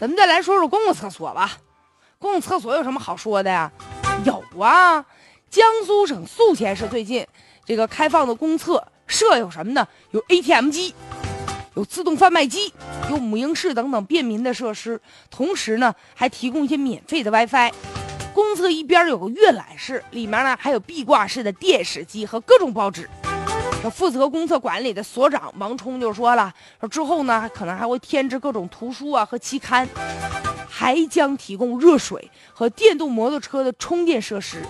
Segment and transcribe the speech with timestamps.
[0.00, 1.58] 咱们再来说说公共厕所吧。
[2.18, 3.70] 公共厕所有什么好说的呀？
[4.24, 5.04] 有啊，
[5.50, 7.26] 江苏省宿迁市最近
[7.64, 9.86] 这个开放的公厕设有什么呢？
[10.12, 10.94] 有 ATM 机，
[11.74, 12.72] 有自动贩卖机，
[13.10, 15.00] 有母婴室等等便民的设施，
[15.30, 17.72] 同时呢还提供一些免费的 WiFi。
[18.32, 23.10] 公厕一边有个阅览室，里面呢还有壁挂式的电视机和各种报纸。
[23.90, 29.88] 负责公厕管理的所长王冲就说了，说之后呢可能还会添置各种图书啊和期刊，
[30.68, 34.62] 还将提供热水和电动摩托车的充电设施。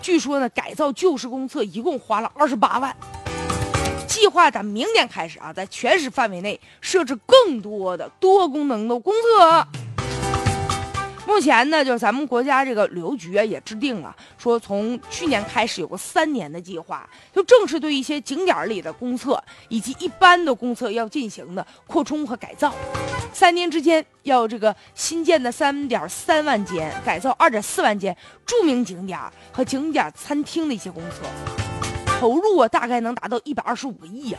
[0.00, 2.94] 据说呢改造旧式公厕一共花了二十八万。
[4.06, 9.66] 计划咱明年开始啊，在全市范围内设置更多的多功能的公厕。
[11.34, 22.72] 目前呢，就是咱们国家这个旅游局啊，也制定了说，从去年开始有个三年的计划，就正式对一些景点里的公厕以及一般的公厕要进行的扩充和改造。
[23.32, 28.16] 三年之间要这个新建的三点三万间，改造二点四万间
[28.46, 29.18] 著名景点
[29.50, 31.26] 和景点餐厅的一些公厕，
[32.20, 34.38] 投入啊大概能达到一百二十五个亿呀。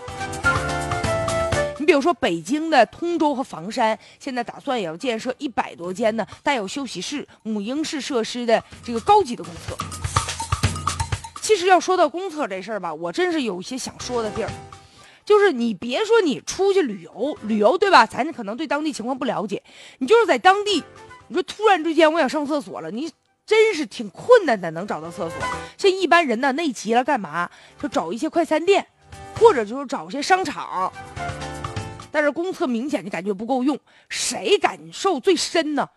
[1.95, 9.77] 就说，北京的通州和房山，现在打算也要建设一百多间呢，带有休息室、母婴室设施的这个高级的公厕。
[11.41, 14.49] 其实要说到公厕这事儿吧，我真是有一些想说的地儿，
[15.23, 18.05] 就是你别说你出去旅游，旅游对吧？
[18.05, 19.63] 咱可能对当地情况不了解，
[19.99, 20.83] 你就是在当地，
[21.29, 23.09] 你说突然之间我想上厕所了，你
[23.45, 25.39] 真是挺困难的，能找到厕所。
[25.77, 27.49] 像一般人呢，内急了干嘛？
[27.81, 28.85] 就找一些快餐店，
[29.39, 30.91] 或者就是找一些商场。
[32.15, 33.77] 但是公厕明显就感觉不够用，
[34.07, 35.89] 谁感受最深呢？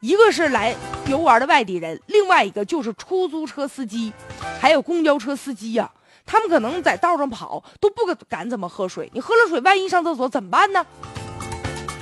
[0.00, 0.74] 一个是来
[1.06, 4.10] 游玩的外地人，另外一个就是出租车司机，
[4.58, 5.92] 还有公交车司机呀。
[6.24, 10.86] 他们可能在道上跑都不敢怎么喝水，你喝了水，万一上厕所怎么办呢？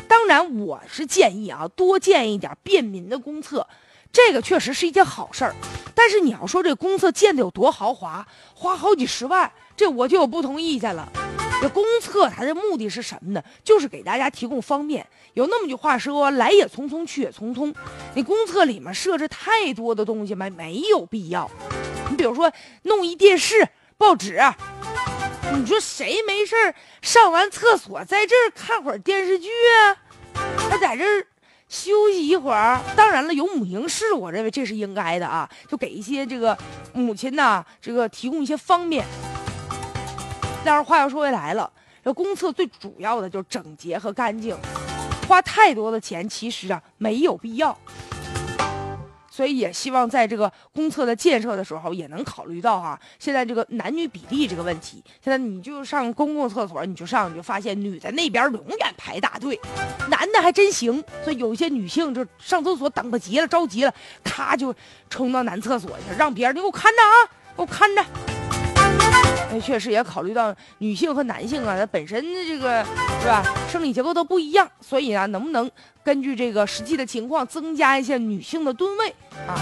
[0.07, 3.67] 当然，我是建议啊，多建一点便民的公厕，
[4.13, 5.53] 这个确实是一件好事儿。
[5.93, 11.11] 但是你要说这公厕建的有多豪华，花好几十万，这我就有不同意见了。
[11.61, 13.43] 这公厕它的目的是什么呢？
[13.65, 15.07] 就是给大家提供方便。
[15.35, 17.75] 有那么句话说：“来也匆匆，去也匆匆。”
[18.15, 20.49] 你公厕里面设置太多的东西吗？
[20.51, 21.51] 没有必要。
[22.11, 22.53] 你比如说
[22.83, 24.41] 弄一电视、报纸，
[25.55, 29.97] 你说谁没事上完厕所在这看会儿电视剧啊？
[30.71, 31.05] 他在这
[31.69, 32.81] 休息一会儿。
[32.95, 36.57] 当然了，有母婴室，我认为这是应该的啊，就给一些这个
[36.93, 39.05] 母亲呐，这个提供一些方便。
[40.67, 41.71] 但是话又说回来了，
[42.05, 44.57] 这公厕最主要的就是整洁和干净，
[45.29, 47.79] 花太多的钱其实啊没有必要。
[49.31, 55.01] 所以也希望在这个公厕的建设的时候，也能考虑到哈，现在这个男女比例这个问题。
[55.23, 59.61] 现在你就上公共厕所，你就上，你就发现女的那边永远排大队，
[60.09, 61.05] 男的还真行。
[61.23, 63.95] 所以有一些女性就上厕所等不及了，着急了，
[64.25, 64.75] 咔就
[65.09, 67.15] 冲到男厕所去，让别人你给我看着啊，
[67.55, 68.36] 给我看着。
[69.61, 72.85] 确实也考虑到女性和男性啊，它本身的这个
[73.21, 75.71] 是吧，生理结构都不一样，所以啊，能不能
[76.05, 79.15] 根据这个实际的情况增加一些女性的吨位
[79.47, 79.55] 啊，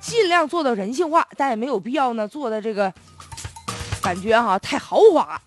[0.00, 2.92] 尽量做到人性化，但也没有必要呢做的这个
[4.02, 5.40] 感觉哈太豪华。